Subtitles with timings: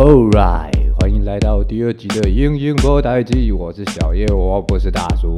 [0.00, 5.34] Alright，欢迎来到第二集的英英波台记，我是小叶，我不是大叔。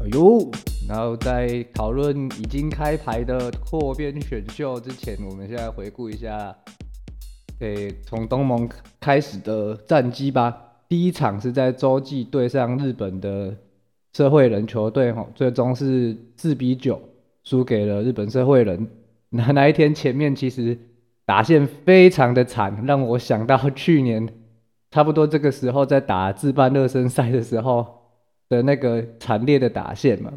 [0.00, 0.50] 哎呦，
[0.88, 6.56] 然后在讨论已经开牌的扩编选秀之前，我们现在回顾一下，
[7.58, 8.66] 诶，从东盟
[8.98, 10.62] 开始的战绩吧。
[10.88, 13.54] 第一场是在洲际对上日本的
[14.12, 17.00] 社会人球队，吼，最终是四比九
[17.44, 18.88] 输给了日本社会人。
[19.30, 20.78] 那那一天前面其实
[21.24, 24.28] 打线非常的惨，让我想到去年
[24.90, 27.84] 差不多这个时候在打自办热身赛的时候
[28.48, 30.32] 的那个惨烈的打线嘛。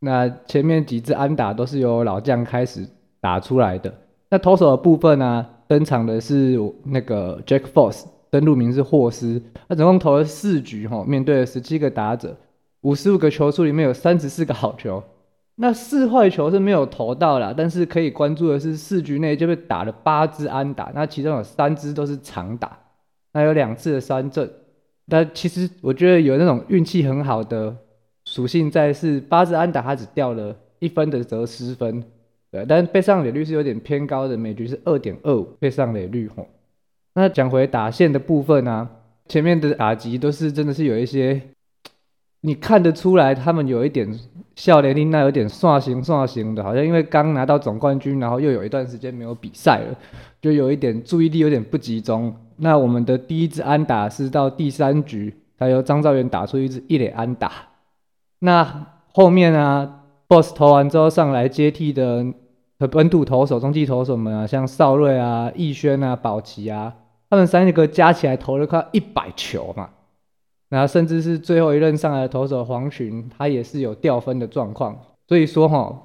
[0.00, 2.86] 那前面几支安打都是由老将开始
[3.20, 3.94] 打出来的。
[4.28, 8.04] 那投手的部分呢，登场的是那个 Jack Force。
[8.36, 12.36] 登录名是霍斯，他总共投了四局，哈，面对了十七个打者，
[12.82, 15.02] 五十五个球数里面有三十四个好球，
[15.54, 22.78] 那四坏球是没有投到啦，但是可以关注的是四局内就被打了八支安打，那其中有三支都是长打，
[23.32, 24.50] 那有两次的三振，
[25.08, 27.74] 但其实我觉得有那种运气很好的
[28.26, 32.04] 属性在，是八支安打他只掉了一分的得失分，
[32.50, 36.46] 对，但是被上垒率是有点偏高的，每局是二点二五被上垒率，吼。
[37.16, 38.86] 那讲回打线的部分啊，
[39.26, 41.40] 前面的打击都是真的是有一些，
[42.42, 44.06] 你看得出来他们有一点
[44.54, 49.96] 笑脸令，那有点刷型刷型的，好像因为刚拿到总冠军，然后又有一段时间没有比赛了，
[50.42, 52.36] 就有一点注意力有点不集中。
[52.58, 57.50] 那我们的第一支安打是到第三局，才由张兆元打出一支一垒安打。
[58.40, 62.26] 那后面啊，boss 投完之后上来接替的
[62.78, 66.92] 和本土投手、中继投手们啊，像邵瑞啊、易轩啊、宝奇啊。
[67.28, 69.90] 他们三个加起来投了快一百球嘛，
[70.68, 74.96] 然后甚至是最后一任上来的投手黄群，他也是有掉分的状况。
[75.26, 76.02] 所以说哈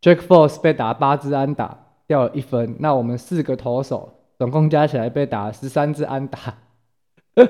[0.00, 4.08] ，Jack Force 被打八支安打掉了一分，那我们四个投手
[4.38, 6.54] 总共加起来被打十三支安打，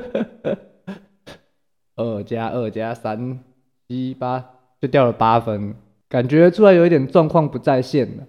[1.94, 3.38] 二加二加三
[3.86, 4.44] 七八
[4.80, 5.76] 就掉了八分，
[6.08, 8.24] 感觉出来有一点状况不在线了。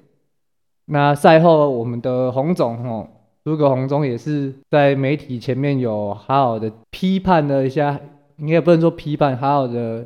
[0.86, 3.10] 那赛后我们的洪总哈。
[3.50, 8.00] 诸葛洪忠也是在媒体前面有好好的批判了一下，
[8.38, 10.06] 应该不能说批判，好好的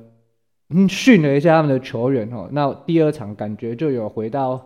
[0.88, 2.48] 训了一下他们的球员哦。
[2.54, 4.66] 那第二场感觉就有回到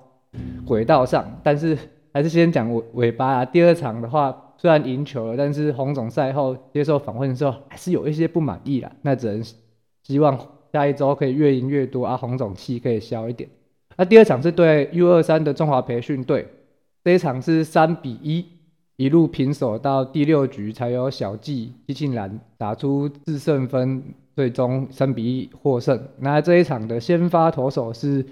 [0.63, 1.75] 轨道上，但是
[2.13, 3.45] 还是先讲尾尾巴啊。
[3.45, 8.91] 第二场的话虽然赢球了，但是洪总赛后接受访问的时候还是有一些不满意啦。
[9.01, 9.43] 那只能
[10.03, 10.39] 希望
[10.71, 13.49] 下一周可以越赢越多啊，洪总气可以消一点。
[13.95, 16.47] 那第二场是对 U 二三的中华培训队，
[17.03, 18.45] 这一场是三比一。
[18.97, 24.03] 一路平手到第六局，才有小季季庆兰打出制胜分，
[24.35, 26.07] 最终三比一获胜。
[26.17, 28.25] 那这一场的先发投手是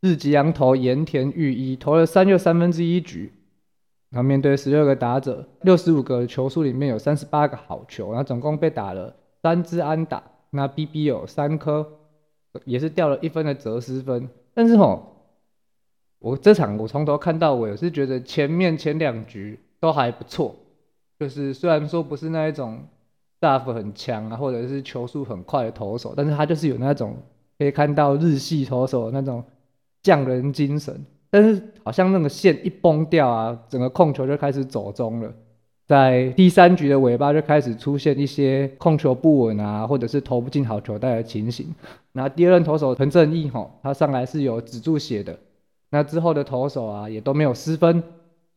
[0.00, 3.32] 日吉洋投盐田裕一，投了三又三分之一局。
[4.10, 11.84] 然后面对十六个打者，六十五个球数里面有三十八个好球，然后总共被打了三支安打，那 BB 有三颗，
[12.64, 14.28] 也是掉了一分的折失分。
[14.54, 15.26] 但是吼，
[16.20, 19.58] 我这场我从头看到尾，我是觉得前面前两局。
[19.84, 20.56] 都还不错，
[21.20, 22.78] 就是虽然说不是那一种
[23.38, 27.14] staff 很强啊，或者是球速很快的投手，但是他就是有那种
[27.58, 29.44] 可以看到日系投手那种
[30.02, 31.04] 匠人精神。
[31.28, 35.30] 但是好像那个线一崩掉啊，整个控球就开始走中了，
[35.86, 41.74] 在第三局的尾巴就开始出现一些控球不稳啊，或者是投不进好球带的情形。
[42.12, 45.38] 那第二任投手陈正义吼，他上来是有止住血的，
[45.90, 48.02] 那之后的投手啊也都没有失分。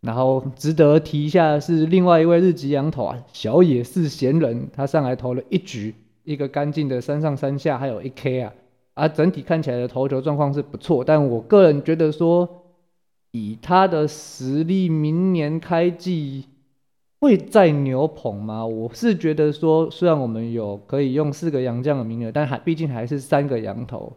[0.01, 8.53] 然后值得提一下的是，另外一位日籍洋投啊，小野寺贤人，他上来投了一局，一个干净的三上三下，还有一 K 啊，
[8.93, 11.03] 啊，整体看起来的投球状况是不错。
[11.03, 12.47] 但我个人觉得说，
[13.31, 16.45] 以他的实力，明年开季
[17.19, 18.63] 会再牛捧吗？
[18.65, 24.13] 我是觉得说，虽然我们有可以用四个洋将的名额，但还毕竟还是三个洋投，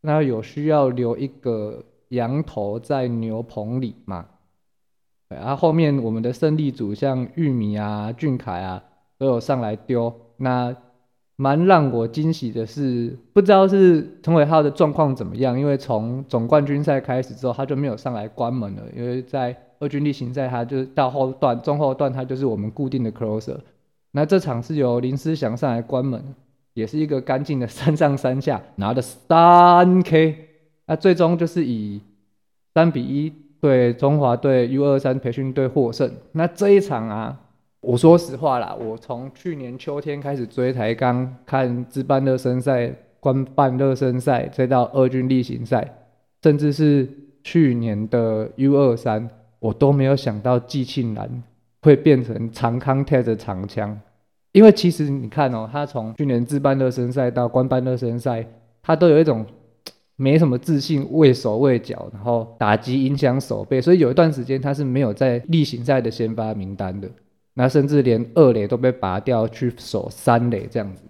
[0.00, 4.26] 那有需要留一个洋投在牛棚里吗？
[5.28, 8.82] 然后后面我们的胜利组像玉米啊、俊凯啊
[9.18, 10.12] 都有上来丢。
[10.36, 10.74] 那
[11.36, 18.82] 蛮让我惊喜的是，不知道是陈伟浩的状况怎么样，因为从总冠军赛开始之后，他就没有上来关门了。
[18.96, 23.58] 因为在二军例行赛，他就是到后段、中后段，他就是我们固定的 closer。
[24.12, 26.22] 那这场是由林思祥上来关门，
[26.74, 30.48] 也是一个干净的 三上三下，拿了三 K。
[30.86, 32.00] 那最终就是以
[32.74, 33.32] 三比一。
[33.64, 37.40] 对中华队 U 二三培训队获胜，那这一场啊，
[37.80, 45.94] 我说实话啦，我从去年秋天开始追台钢，看自办热身赛、官办热身赛，再到二军例行赛，
[46.42, 47.08] 甚至是
[47.42, 49.30] 去年的 U 二三，
[49.60, 51.42] 我都没有想到季庆然
[51.80, 53.98] 会变成长康 t 的长枪。
[54.52, 58.46] 因为其实你看哦，他从去年自办热身赛到官办热身赛，
[58.82, 59.46] 他都有一种
[60.16, 67.10] 没什么自信，畏手畏脚，然后打击影响手背，所以有一段时间他是没有在例行赛的先发名单的。
[67.54, 71.02] 那甚至连二垒都被拔掉去守三垒这样子。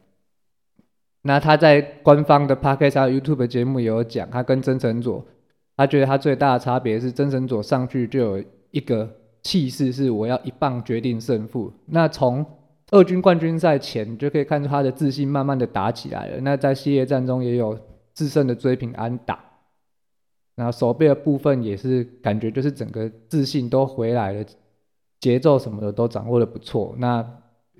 [1.22, 5.24] 那他在官方的 podcast YouTube 节目也有讲，他跟曾成佐，
[5.76, 9.10] 他觉得他最大的差别是曾成佐上去就有一个
[9.42, 11.72] 气势，是我要一棒决定胜负。
[11.86, 12.44] 那从
[12.90, 16.40] 二军冠军赛前就可以看出他的自信慢慢的打起来了。
[16.42, 17.78] 那在系列战中也有
[18.14, 19.44] 自胜的追平安打，
[20.54, 24.44] 然后手背的部分也是感觉就是整个自信都回来了。
[25.20, 26.94] 节奏什么的都掌握的不错。
[26.98, 27.26] 那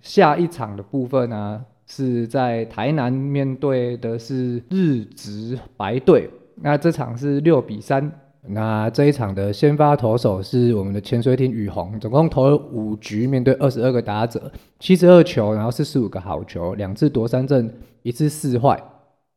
[0.01, 6.31] 下一场的部分呢，是在台南面对的是日职白队。
[6.57, 8.11] 那这场是六比三。
[8.47, 17.71] 那这一场的先发投手是我们的潜水艇雨虹，总共投了五局，面对二十二个打者，七十二球，然后四十五个好球，两次夺三振，
[18.03, 18.83] 一次四坏。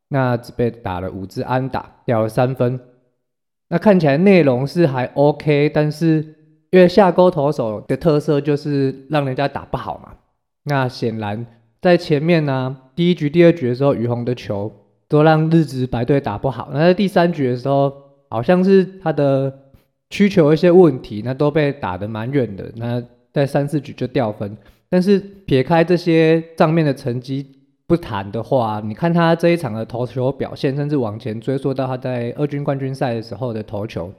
[0.10, 2.80] 那只被打了五支安打，掉了三分。
[3.70, 6.34] 那看起来内容是还 OK，但是。
[6.70, 10.12] 因为下钩投手的特色就是让人家打不好嘛。
[10.66, 11.48] 那显然
[11.82, 14.70] 在前面呢，第一局、第二局的时候，雨虹的球
[15.08, 16.70] 都让日职白队打不好。
[16.74, 17.94] 那在第三局的时候，
[18.30, 19.72] 好像是他的
[20.10, 22.70] 需求一些问题，那都被打得蛮远的。
[22.76, 23.02] 那
[23.32, 24.56] 在三四局就掉分。
[24.90, 27.50] 但是撇开这些账面的成绩
[27.88, 34.12] 不谈的话，你看他这一场的投球表现，甚至往前追溯到他在二军冠军赛的时候的投球。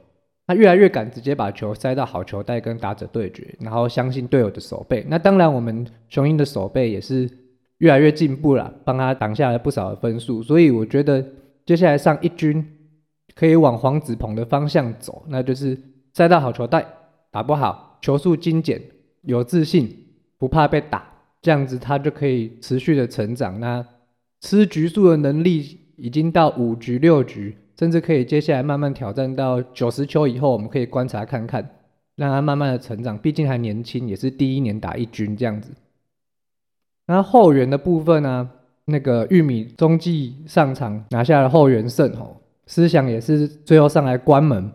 [0.47, 5.05] 他越来越敢直接把球塞到好球带跟打者对决，然后相信队友的手背。
[5.07, 7.29] 那当然，我们雄鹰的手背也是
[7.77, 10.41] 越来越进步了，帮他挡下来不少的分数。
[10.41, 11.23] 所以我觉得
[11.67, 12.65] 接下来上一军
[13.35, 15.77] 可以往黄子鹏的方向走，那就是
[16.15, 16.83] 塞到好球带，
[17.29, 18.81] 打不好球速精简，
[19.21, 19.87] 有自信，
[20.39, 21.07] 不怕被打，
[21.41, 23.59] 这样子他就可以持续的成长。
[23.59, 23.85] 那
[24.41, 27.57] 吃局数的能力已经到五局六局。
[27.79, 31.65] 甚至可以接下来慢慢挑战到九十球以后，我们可以观察看看，
[32.17, 33.17] 让他慢慢的成长。
[33.17, 35.71] 毕竟还年轻，也是第一年打一军这样子。
[37.07, 38.49] 那后援的部分呢？
[38.83, 44.69] 那个玉米中继上场拿下了后援胜哦，思想也是最后上来关门。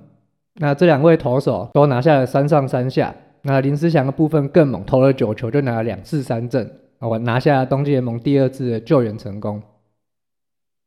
[0.54, 3.14] 那这两位投手都拿下了三上三下。
[3.46, 6.66] 那林思祥的部分更猛，投了九球就拿了两次三振
[6.98, 9.62] 啊，我拿下了冬季联盟第二次的救援成功。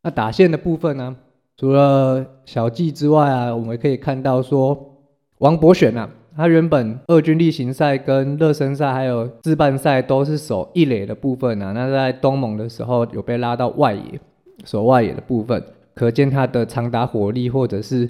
[0.02, 1.16] 那打线的部分呢？
[1.56, 4.98] 除了小季之外啊，我们可以看到说，
[5.38, 14.20] 王博选啊，他原本二军例行赛跟热身赛还有自办赛都是守一垒的部分啊，那在东盟的时候有被拉到外野
[14.66, 15.64] 守外野的部分，
[15.94, 18.10] 可见他的长打火力或者是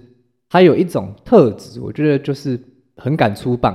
[0.50, 2.60] 他有一种特质，我觉得就是
[2.98, 3.74] 很敢出棒，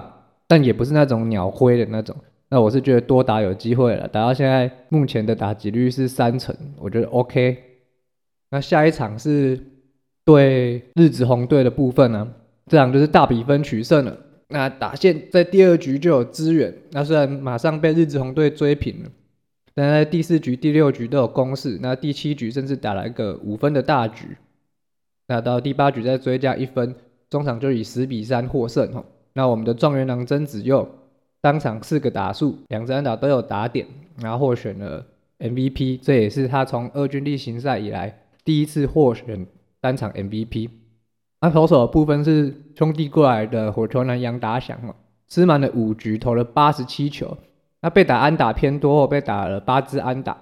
[0.53, 2.15] 但也不是那种鸟灰的那种。
[2.51, 7.57] 那我是觉得多打有机会了，打到现在目前的打击率是三成，我觉得 OK。
[8.51, 9.59] 那下一场是
[10.27, 12.35] 对日子红队的部分呢，
[12.67, 14.15] 这场就是大比分取胜了。
[14.49, 19.11] 那打线在第二局就有支援，那虽然马上被日子红队追平了，
[19.75, 21.79] 但在第四局、第六局都有攻势。
[21.81, 24.37] 那第七局甚至打了一个五分的大局，
[25.29, 26.95] 那到第八局再追加一分，
[27.31, 28.93] 中场就以十比三获胜。
[28.93, 30.89] 吼，那我们的状元郎曾子佑
[31.41, 33.87] 当场四个打数，两支安打都有打点，
[34.21, 35.05] 然后获选了
[35.39, 38.21] MVP，这也是他从二军例行赛以来。
[38.45, 39.47] 第一次获选
[39.81, 40.69] 单场 MVP，
[41.41, 44.95] 那投手的部分是兄弟过来的火球男杨达祥嘛，
[45.29, 47.37] 吃满了五局，投了八十七球，
[47.81, 50.37] 那被打安打偏多，后被打了八支安打，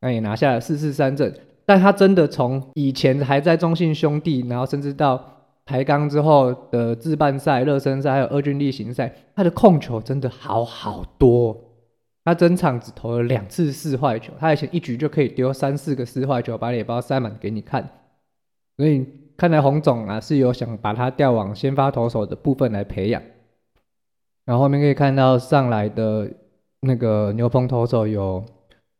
[0.00, 1.34] 那也拿下了四四三振。
[1.64, 5.35] 但他真的从以前还在中信兄弟，然后甚至到
[5.66, 11.56] 台钢之后的自办赛、热身赛还有二军例行赛，他的控球真的好好多。
[12.24, 17.88] 他整场只投了两次四坏球，他以前一局就可以丢三四个四坏球，把脸包塞满给你看。
[18.76, 19.06] 所以
[19.36, 23.22] 看来洪总啊是有想把他调往先发投手的部分来培养。
[24.44, 26.30] 然后后面可以看到上来的
[26.80, 28.44] 那个牛棚投手有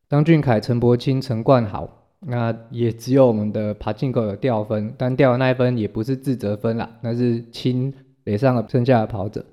[0.08, 1.88] 张俊凯、陈柏清、陈冠豪，
[2.20, 7.92] 那也只有我们的爬进口有掉分，但掉的那一分也不是自责分啦，那是清
[8.24, 9.44] 垒上的剩下的跑者。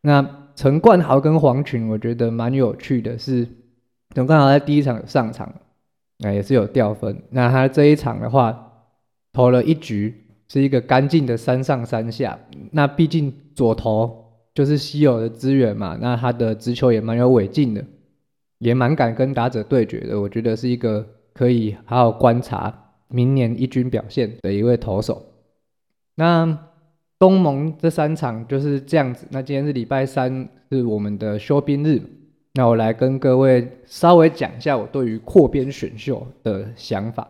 [0.00, 3.18] 那陈冠豪跟黄群，我觉得蛮有趣的。
[3.18, 3.46] 是
[4.14, 5.52] 陈冠豪在第一场上场，
[6.18, 7.22] 那也是有掉分。
[7.30, 8.72] 那他这一场的话，
[9.32, 10.14] 投了一局，
[10.48, 12.38] 是一个干净的三上三下。
[12.70, 14.24] 那毕竟左投
[14.54, 17.84] 就是稀有的资源嘛，那他的直球也蛮有尾劲的。
[18.58, 20.20] 也蛮敢跟打者对决的。
[20.20, 22.72] 我觉得是一个可以好好观察
[23.08, 25.24] 明年一军表现的一位投手。
[26.14, 26.58] 那
[27.18, 29.26] 东盟这三场就是这样子。
[29.30, 32.02] 那今天是礼拜三，是我们的休兵日。
[32.54, 37.26] 那我来跟各位稍微讲一下我对于扩编选秀的想法。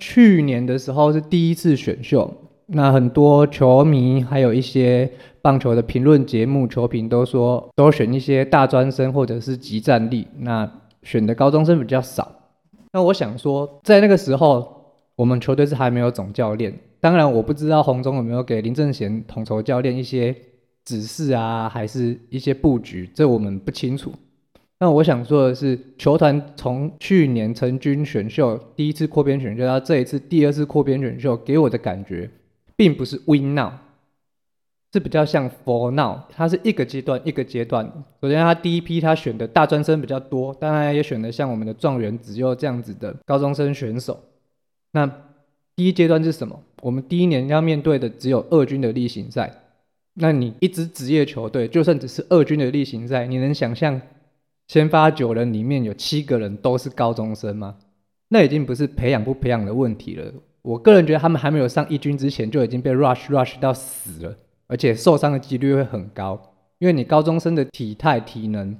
[0.00, 2.32] 去年的时候是第一次选秀，
[2.66, 10.68] 那很多球迷还有一些棒球的评论节目球评都说，都选一些大专生或者是集战力，那
[11.02, 12.37] 选的高中生比较少。
[12.92, 20.34] 那我想说，在那个时候，我们球队是还没有总教练，当然我不知道洪总有没有给林正贤统筹教练一些
[20.84, 24.12] 指示啊，还是一些布局，这我们不清楚。
[24.80, 32.30] 那我想说的是，球团从去年成军选秀第一次扩编选秀到这一次第二次扩编选秀，给我的感觉，
[32.76, 33.72] 并不是 win now，
[34.92, 37.84] 是比较像 for now，它是一个阶段一个阶段。
[38.22, 44.18] 首先，他第一批他选的大专生比较多，当然也选的像我们的状元子佑这样子的高中生选手。
[44.92, 45.06] 那
[45.76, 46.62] 第一阶段是什么？
[46.82, 49.52] 我们第一年要面对的只有二军的例行赛。
[50.14, 54.00] 那你一支职业球队，就算只是二军的例行赛，你能想象？
[54.66, 57.76] 先发九人里面有七个人都是高中生吗？
[58.28, 60.30] 那已经不是培养不培养的问题了。
[60.60, 64.36] 我个人觉得他们还没有上一军之前就已经被 rush rush 到死了，
[64.68, 66.40] 而且受伤的几率会很高。
[66.78, 68.78] 因为你高中生的体态、体能、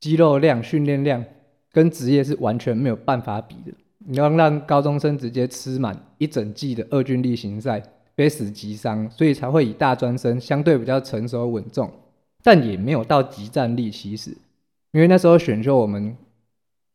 [0.00, 1.22] 肌肉量、训练量
[1.70, 3.72] 跟职业是完全没有办法比的。
[3.98, 7.82] 你要让高中生直接吃满一整季的二军例行赛，
[8.16, 11.90] 非死即伤，所以才会以大专生相对比较成熟稳重，
[12.42, 13.90] 但也没有到极战力。
[13.90, 14.30] 其实。
[14.92, 16.16] 因为那时候选秀，我们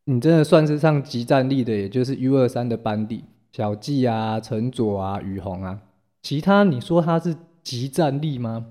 [0.06, 5.82] 你真的算是上极战力的，也就是 U 二三的班底，小季啊、陈佐啊、雨虹啊，
[6.22, 7.36] 其他你说他是
[7.70, 8.66] 集战力吗？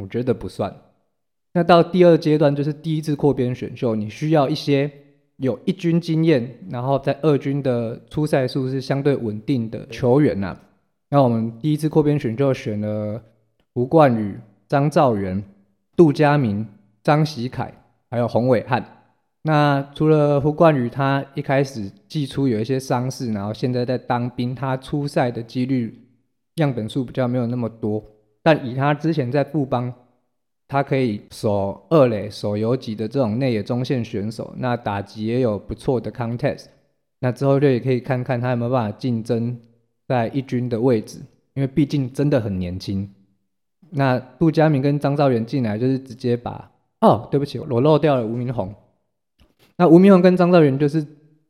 [0.00, 0.72] 我觉得不算。
[1.54, 4.88] 那到第二阶段就是第一次扩编选秀，你需要一些
[5.38, 10.56] 有一军经验，然后在二军的出赛数是相对稳定的球员呐。
[11.08, 13.20] 那我们第一次扩编选秀选了
[13.74, 15.42] 胡冠宇、张兆元、
[15.96, 16.64] 杜佳明、
[17.02, 17.74] 张喜凯。
[18.12, 18.84] 还有洪伟汉，
[19.42, 25.96] 那除了胡冠宇，他一开始季初有一些伤势，然后现在在当兵，他出赛的几率
[26.56, 28.04] 样本数比较没有那么多。
[28.42, 29.92] 但以他之前在富邦，
[30.66, 36.66] 他可以守二垒、守游击的这种内野中线选手，那打击也有不错的 contest。
[37.20, 39.58] 那之后就也可以看看他有没有办法竞争
[40.08, 41.18] 在一军的位置，
[41.54, 43.08] 因为毕竟真的很年轻。
[43.90, 46.70] 那杜佳明跟张兆元进来就是直接把。
[47.00, 48.74] 哦，对不起，我漏掉了吴明宏。
[49.76, 51.02] 那吴明宏跟张兆元就是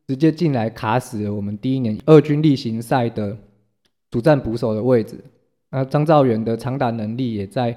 [0.07, 3.37] 直接进来卡死了我们第一年二军例行赛的
[4.11, 5.17] 主战捕手的位置。
[5.71, 7.75] 那张兆元的长打能力也在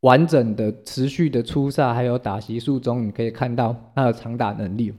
[0.00, 4.94] 完整的、持续的出赛，还有打席数中，你可以看到他的长打能力。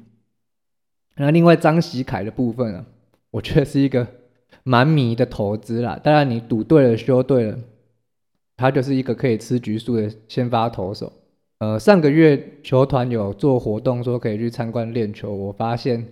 [1.16, 2.86] 那另外张喜凯的部分啊，
[3.32, 4.08] 我觉得是一个
[4.64, 6.00] 蛮迷的投资啦。
[6.04, 7.58] 当然，你赌对了，修对了，
[8.56, 11.12] 他就是一个可以吃局数的先发投手。
[11.58, 15.34] 呃，上个月球团有做活动，说可以去参观练球。
[15.34, 16.08] 我发现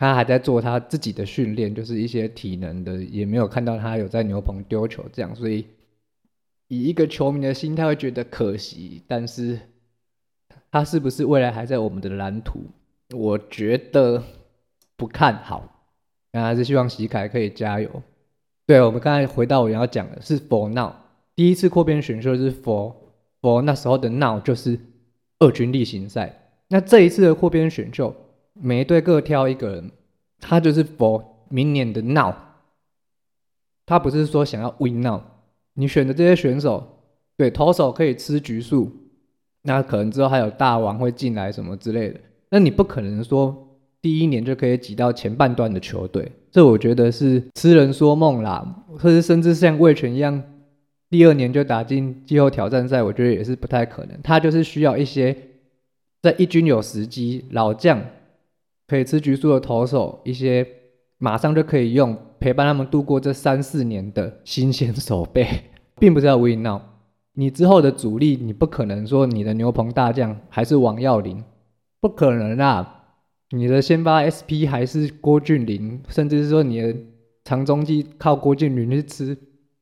[0.00, 5.36] 他还在做他自己的训练，就是一些体能的，也没有看到他有在牛棚丢球这样。
[5.36, 5.66] 所以
[6.68, 9.60] 以一个球迷的心态会觉得可惜，但是
[10.70, 12.60] 他是不是未来还在我们的蓝图？
[13.14, 14.22] 我觉得
[14.96, 15.84] 不看好，
[16.32, 18.02] 那还是希望喜凯可以加油。
[18.66, 20.94] 对，我们刚才回到我要讲的是 For Now，
[21.36, 22.94] 第一次扩编选秀是 For。
[23.42, 24.78] 哦，那时候的闹就是
[25.40, 26.54] 二军例行赛。
[26.68, 28.14] 那这一次的扩编选秀，
[28.62, 29.90] 每一队各挑一个人，
[30.38, 32.36] 他就是 for 明年的闹。
[33.86, 35.20] 他不是说想要 win now。
[35.74, 37.04] 你选的这些选手，
[37.36, 38.92] 对投手可以吃局数，
[39.62, 42.20] 那可能之后还有大王会进来什么之类的。
[42.50, 50.42] 那你不可能说第一年就可以挤到前半段的球队，这我觉得是痴人说梦啦，或者甚至像魏权一样。
[51.08, 54.16] 第二年就打进季后挑战赛，我觉得也是不太可能。
[54.22, 55.36] 他就是需要一些
[56.22, 58.00] 在一军有时机、老将
[58.90, 60.66] 可以吃橘树的投手，一些
[61.18, 65.46] 马上就可以用陪伴他们度过这三四年的新鲜手背，
[66.00, 66.80] 并不是要 win now。
[67.34, 71.40] 你之后的主力，你不可能说你的牛棚大将还是王耀林，
[72.00, 73.04] 不可能啊！
[73.50, 76.92] 你的先发 SP 还是郭俊麟，甚至是说你的
[77.44, 79.38] 长中继靠郭俊麟去吃。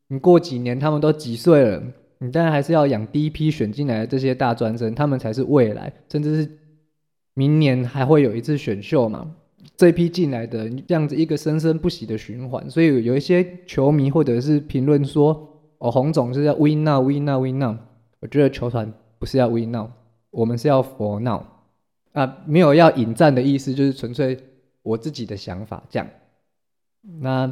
[0.09, 1.83] 你过几年他们都几岁了？
[2.19, 6.58] 你当然还是要养第一批选进来的这些大专生，他们才是未来，甚至是
[7.39, 9.31] 明年还会有一次选秀嘛？
[9.77, 17.77] 这批进来的这样子一个生生不息的循环，所以有一些球迷或者是评论说：“哦，洪总是要 win now win now win now。”
[18.19, 19.87] 我觉得球团不是要 win now，
[20.33, 21.43] 我们是要 for now。
[22.11, 24.37] 啊，没有要引战的意思，就是纯粹
[24.83, 26.09] 我自己的想法这样。
[27.21, 27.47] 那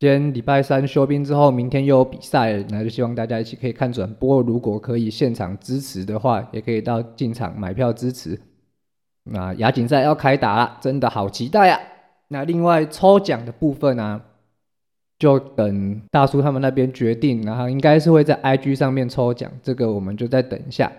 [0.00, 4.42] 今天礼拜三休兵之后，明天又有比赛，那就希望大家一起可以看转播。
[4.42, 8.36] 如果可以现场支持的话，也可以到进场买票支持。
[9.24, 11.78] 那亚锦赛要开打了，真的好期待啊！
[12.28, 14.20] 那另外抽奖的部分呢，
[15.18, 20.90] 就等大叔他们那边决定，然后应该是会在 IG 上面抽奖，这个我们就再等一下。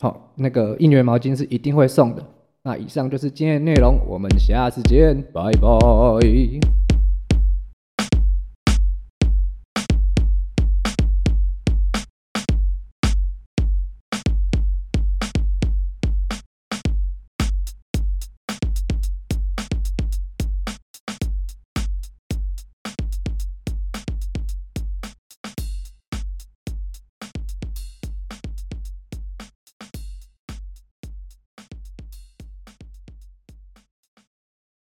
[0.00, 2.24] 好，那个应援毛巾是一定会送的。
[2.64, 6.77] 那以上就是今天的内容，我们下次见，拜拜。